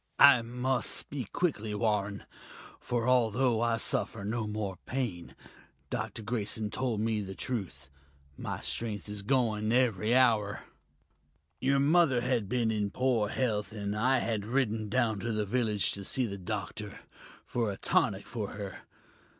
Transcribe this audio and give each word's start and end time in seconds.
"I 0.17 0.41
must 0.41 0.89
speak 0.89 1.31
quickly, 1.31 1.75
Warren, 1.75 2.23
for 2.79 3.07
although 3.07 3.61
I 3.61 3.77
suffer 3.77 4.23
no 4.25 4.47
more 4.47 4.79
pain, 4.87 5.35
Dr. 5.91 6.23
Grayson 6.23 6.71
told 6.71 6.99
me 7.01 7.21
the 7.21 7.35
truth 7.35 7.91
my 8.35 8.61
strength 8.61 9.07
is 9.07 9.21
going 9.21 9.71
every 9.71 10.15
hour. 10.15 10.61
Your 11.59 11.77
mother 11.77 12.21
had 12.21 12.49
been 12.49 12.71
in 12.71 12.89
poor 12.89 13.29
health, 13.29 13.73
and 13.73 13.95
I 13.95 14.17
had 14.17 14.43
ridden 14.43 14.89
down 14.89 15.19
to 15.19 15.31
the 15.31 15.45
village 15.45 15.91
to 15.91 16.03
see 16.03 16.25
the 16.25 16.39
doctor, 16.39 17.01
for 17.45 17.71
a 17.71 17.77
tonic 17.77 18.25
for 18.25 18.53
her. 18.53 18.79